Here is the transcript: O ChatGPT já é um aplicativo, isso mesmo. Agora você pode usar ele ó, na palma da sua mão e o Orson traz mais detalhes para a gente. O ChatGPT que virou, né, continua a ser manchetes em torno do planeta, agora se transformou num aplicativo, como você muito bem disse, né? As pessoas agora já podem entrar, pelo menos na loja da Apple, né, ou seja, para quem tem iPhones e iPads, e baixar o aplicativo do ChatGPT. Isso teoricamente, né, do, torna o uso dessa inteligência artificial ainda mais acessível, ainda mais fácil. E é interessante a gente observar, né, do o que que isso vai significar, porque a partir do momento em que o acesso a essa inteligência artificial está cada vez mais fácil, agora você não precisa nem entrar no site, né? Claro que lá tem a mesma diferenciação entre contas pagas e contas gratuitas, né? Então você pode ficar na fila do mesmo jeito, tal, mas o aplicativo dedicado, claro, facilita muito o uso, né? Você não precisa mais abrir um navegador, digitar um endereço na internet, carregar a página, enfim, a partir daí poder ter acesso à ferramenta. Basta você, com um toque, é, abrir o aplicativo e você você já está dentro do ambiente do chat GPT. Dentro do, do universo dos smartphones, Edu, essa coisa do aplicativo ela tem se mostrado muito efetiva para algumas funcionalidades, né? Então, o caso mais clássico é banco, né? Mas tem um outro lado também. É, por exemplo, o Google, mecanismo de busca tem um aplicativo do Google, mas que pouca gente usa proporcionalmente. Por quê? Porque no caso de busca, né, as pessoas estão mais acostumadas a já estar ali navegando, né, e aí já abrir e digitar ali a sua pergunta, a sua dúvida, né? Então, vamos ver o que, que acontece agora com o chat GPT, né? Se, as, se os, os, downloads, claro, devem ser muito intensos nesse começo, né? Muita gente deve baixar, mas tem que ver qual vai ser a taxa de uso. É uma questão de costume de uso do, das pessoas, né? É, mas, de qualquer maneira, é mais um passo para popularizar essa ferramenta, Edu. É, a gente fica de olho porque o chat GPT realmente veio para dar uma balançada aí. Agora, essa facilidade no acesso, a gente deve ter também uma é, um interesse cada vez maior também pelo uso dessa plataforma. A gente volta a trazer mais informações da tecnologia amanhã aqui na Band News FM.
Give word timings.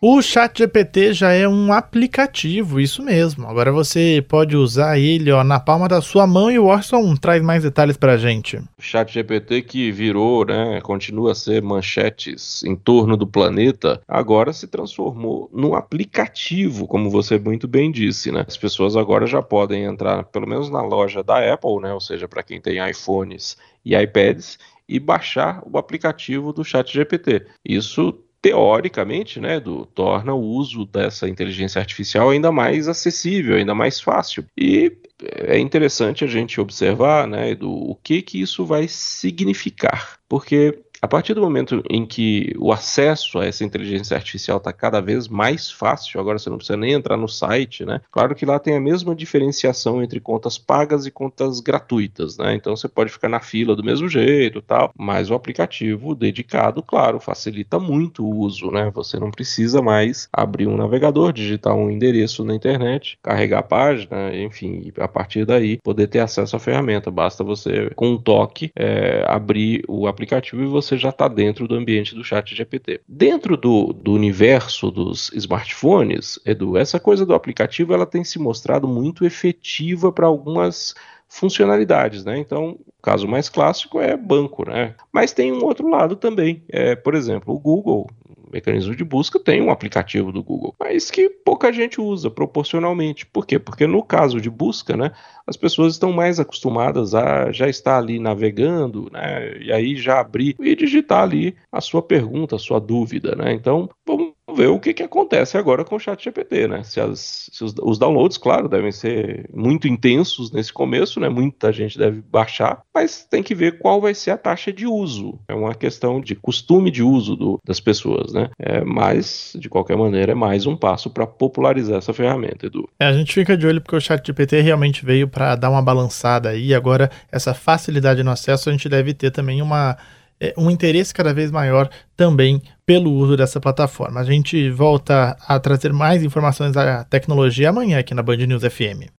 O 0.00 0.22
ChatGPT 0.22 1.12
já 1.12 1.32
é 1.32 1.48
um 1.48 1.72
aplicativo, 1.72 2.78
isso 2.78 3.02
mesmo. 3.02 3.48
Agora 3.48 3.72
você 3.72 4.24
pode 4.28 4.56
usar 4.56 4.96
ele 4.96 5.32
ó, 5.32 5.42
na 5.42 5.58
palma 5.58 5.88
da 5.88 6.00
sua 6.00 6.24
mão 6.24 6.48
e 6.48 6.56
o 6.56 6.66
Orson 6.66 7.16
traz 7.16 7.42
mais 7.42 7.64
detalhes 7.64 7.96
para 7.96 8.12
a 8.12 8.16
gente. 8.16 8.58
O 8.58 8.62
ChatGPT 8.78 9.60
que 9.62 9.90
virou, 9.90 10.44
né, 10.44 10.80
continua 10.82 11.32
a 11.32 11.34
ser 11.34 11.60
manchetes 11.62 12.62
em 12.62 12.76
torno 12.76 13.16
do 13.16 13.26
planeta, 13.26 14.00
agora 14.06 14.52
se 14.52 14.68
transformou 14.68 15.50
num 15.52 15.74
aplicativo, 15.74 16.86
como 16.86 17.10
você 17.10 17.36
muito 17.36 17.66
bem 17.66 17.90
disse, 17.90 18.30
né? 18.30 18.44
As 18.46 18.56
pessoas 18.56 18.94
agora 18.94 19.26
já 19.26 19.42
podem 19.42 19.82
entrar, 19.82 20.22
pelo 20.26 20.46
menos 20.46 20.70
na 20.70 20.80
loja 20.80 21.24
da 21.24 21.52
Apple, 21.52 21.80
né, 21.80 21.92
ou 21.92 22.00
seja, 22.00 22.28
para 22.28 22.44
quem 22.44 22.60
tem 22.60 22.78
iPhones 22.88 23.56
e 23.84 23.96
iPads, 23.96 24.60
e 24.88 25.00
baixar 25.00 25.60
o 25.70 25.76
aplicativo 25.76 26.52
do 26.52 26.64
ChatGPT. 26.64 27.46
Isso 27.64 28.16
teoricamente, 28.40 29.40
né, 29.40 29.58
do, 29.58 29.84
torna 29.86 30.32
o 30.32 30.40
uso 30.40 30.84
dessa 30.84 31.28
inteligência 31.28 31.80
artificial 31.80 32.30
ainda 32.30 32.52
mais 32.52 32.88
acessível, 32.88 33.56
ainda 33.56 33.74
mais 33.74 34.00
fácil. 34.00 34.44
E 34.56 34.96
é 35.22 35.58
interessante 35.58 36.24
a 36.24 36.28
gente 36.28 36.60
observar, 36.60 37.26
né, 37.26 37.54
do 37.54 37.70
o 37.70 37.96
que 37.96 38.22
que 38.22 38.40
isso 38.40 38.64
vai 38.64 38.86
significar, 38.86 40.18
porque 40.28 40.78
a 41.00 41.08
partir 41.08 41.34
do 41.34 41.40
momento 41.40 41.82
em 41.88 42.04
que 42.04 42.54
o 42.58 42.72
acesso 42.72 43.38
a 43.38 43.46
essa 43.46 43.64
inteligência 43.64 44.16
artificial 44.16 44.58
está 44.58 44.72
cada 44.72 45.00
vez 45.00 45.28
mais 45.28 45.70
fácil, 45.70 46.20
agora 46.20 46.38
você 46.38 46.50
não 46.50 46.56
precisa 46.56 46.76
nem 46.76 46.92
entrar 46.92 47.16
no 47.16 47.28
site, 47.28 47.84
né? 47.84 48.00
Claro 48.10 48.34
que 48.34 48.46
lá 48.46 48.58
tem 48.58 48.76
a 48.76 48.80
mesma 48.80 49.14
diferenciação 49.14 50.02
entre 50.02 50.20
contas 50.20 50.58
pagas 50.58 51.06
e 51.06 51.10
contas 51.10 51.60
gratuitas, 51.60 52.36
né? 52.38 52.54
Então 52.54 52.76
você 52.76 52.88
pode 52.88 53.10
ficar 53.10 53.28
na 53.28 53.40
fila 53.40 53.76
do 53.76 53.84
mesmo 53.84 54.08
jeito, 54.08 54.60
tal, 54.60 54.92
mas 54.96 55.30
o 55.30 55.34
aplicativo 55.34 56.14
dedicado, 56.14 56.82
claro, 56.82 57.20
facilita 57.20 57.78
muito 57.78 58.24
o 58.24 58.36
uso, 58.38 58.70
né? 58.70 58.90
Você 58.94 59.18
não 59.18 59.30
precisa 59.30 59.80
mais 59.80 60.28
abrir 60.32 60.66
um 60.66 60.76
navegador, 60.76 61.32
digitar 61.32 61.74
um 61.74 61.90
endereço 61.90 62.44
na 62.44 62.54
internet, 62.54 63.18
carregar 63.22 63.60
a 63.60 63.62
página, 63.62 64.34
enfim, 64.34 64.92
a 64.98 65.08
partir 65.08 65.44
daí 65.44 65.78
poder 65.78 66.08
ter 66.08 66.20
acesso 66.20 66.56
à 66.56 66.58
ferramenta. 66.58 67.10
Basta 67.10 67.44
você, 67.44 67.90
com 67.94 68.10
um 68.10 68.18
toque, 68.18 68.70
é, 68.76 69.24
abrir 69.26 69.84
o 69.88 70.06
aplicativo 70.06 70.62
e 70.62 70.66
você 70.66 70.87
você 70.88 70.96
já 70.96 71.10
está 71.10 71.28
dentro 71.28 71.68
do 71.68 71.74
ambiente 71.74 72.14
do 72.14 72.24
chat 72.24 72.54
GPT. 72.54 73.00
Dentro 73.06 73.56
do, 73.56 73.92
do 73.92 74.12
universo 74.12 74.90
dos 74.90 75.30
smartphones, 75.34 76.38
Edu, 76.44 76.76
essa 76.76 76.98
coisa 76.98 77.26
do 77.26 77.34
aplicativo 77.34 77.92
ela 77.92 78.06
tem 78.06 78.24
se 78.24 78.38
mostrado 78.38 78.88
muito 78.88 79.24
efetiva 79.24 80.10
para 80.10 80.26
algumas 80.26 80.94
funcionalidades, 81.28 82.24
né? 82.24 82.38
Então, 82.38 82.78
o 82.86 83.02
caso 83.02 83.28
mais 83.28 83.50
clássico 83.50 84.00
é 84.00 84.16
banco, 84.16 84.66
né? 84.66 84.94
Mas 85.12 85.32
tem 85.32 85.52
um 85.52 85.62
outro 85.62 85.88
lado 85.88 86.16
também. 86.16 86.64
É, 86.70 86.96
por 86.96 87.14
exemplo, 87.14 87.54
o 87.54 87.58
Google, 87.58 88.08
mecanismo 88.52 88.94
de 88.94 89.04
busca 89.04 89.38
tem 89.38 89.62
um 89.62 89.70
aplicativo 89.70 90.32
do 90.32 90.42
Google, 90.42 90.74
mas 90.78 91.10
que 91.10 91.28
pouca 91.28 91.72
gente 91.72 92.00
usa 92.00 92.30
proporcionalmente. 92.30 93.26
Por 93.26 93.46
quê? 93.46 93.58
Porque 93.58 93.86
no 93.86 94.02
caso 94.02 94.40
de 94.40 94.50
busca, 94.50 94.96
né, 94.96 95.12
as 95.46 95.56
pessoas 95.56 95.94
estão 95.94 96.12
mais 96.12 96.40
acostumadas 96.40 97.14
a 97.14 97.50
já 97.52 97.68
estar 97.68 97.98
ali 97.98 98.18
navegando, 98.18 99.08
né, 99.12 99.58
e 99.60 99.72
aí 99.72 99.96
já 99.96 100.20
abrir 100.20 100.56
e 100.60 100.74
digitar 100.74 101.22
ali 101.22 101.56
a 101.72 101.80
sua 101.80 102.02
pergunta, 102.02 102.56
a 102.56 102.58
sua 102.58 102.80
dúvida, 102.80 103.34
né? 103.34 103.52
Então, 103.52 103.88
vamos 104.06 104.27
ver 104.58 104.68
o 104.68 104.80
que, 104.80 104.92
que 104.92 105.02
acontece 105.02 105.56
agora 105.56 105.84
com 105.84 105.96
o 105.96 106.00
chat 106.00 106.22
GPT, 106.22 106.66
né? 106.66 106.82
Se, 106.82 107.00
as, 107.00 107.48
se 107.52 107.62
os, 107.62 107.74
os, 107.80 107.98
downloads, 107.98 108.36
claro, 108.36 108.68
devem 108.68 108.90
ser 108.90 109.48
muito 109.54 109.86
intensos 109.86 110.50
nesse 110.50 110.72
começo, 110.72 111.20
né? 111.20 111.28
Muita 111.28 111.72
gente 111.72 111.96
deve 111.96 112.20
baixar, 112.20 112.82
mas 112.92 113.24
tem 113.24 113.42
que 113.42 113.54
ver 113.54 113.78
qual 113.78 114.00
vai 114.00 114.14
ser 114.14 114.32
a 114.32 114.38
taxa 114.38 114.72
de 114.72 114.86
uso. 114.86 115.38
É 115.48 115.54
uma 115.54 115.74
questão 115.74 116.20
de 116.20 116.34
costume 116.34 116.90
de 116.90 117.02
uso 117.02 117.36
do, 117.36 117.60
das 117.64 117.78
pessoas, 117.78 118.32
né? 118.32 118.50
É, 118.58 118.84
mas, 118.84 119.52
de 119.58 119.68
qualquer 119.68 119.96
maneira, 119.96 120.32
é 120.32 120.34
mais 120.34 120.66
um 120.66 120.76
passo 120.76 121.08
para 121.08 121.26
popularizar 121.26 121.98
essa 121.98 122.12
ferramenta, 122.12 122.66
Edu. 122.66 122.88
É, 122.98 123.06
a 123.06 123.12
gente 123.12 123.32
fica 123.32 123.56
de 123.56 123.66
olho 123.66 123.80
porque 123.80 123.96
o 123.96 124.00
chat 124.00 124.26
GPT 124.26 124.60
realmente 124.60 125.04
veio 125.04 125.28
para 125.28 125.54
dar 125.54 125.70
uma 125.70 125.82
balançada 125.82 126.48
aí. 126.48 126.74
Agora, 126.74 127.10
essa 127.30 127.54
facilidade 127.54 128.22
no 128.24 128.30
acesso, 128.30 128.68
a 128.68 128.72
gente 128.72 128.88
deve 128.88 129.14
ter 129.14 129.30
também 129.30 129.62
uma 129.62 129.96
é, 130.40 130.54
um 130.56 130.70
interesse 130.70 131.12
cada 131.12 131.34
vez 131.34 131.50
maior 131.50 131.88
também 132.16 132.62
pelo 132.86 133.12
uso 133.12 133.36
dessa 133.36 133.60
plataforma. 133.60 134.20
A 134.20 134.24
gente 134.24 134.70
volta 134.70 135.36
a 135.46 135.58
trazer 135.58 135.92
mais 135.92 136.22
informações 136.22 136.72
da 136.72 137.04
tecnologia 137.04 137.70
amanhã 137.70 137.98
aqui 137.98 138.14
na 138.14 138.22
Band 138.22 138.36
News 138.36 138.62
FM. 138.62 139.10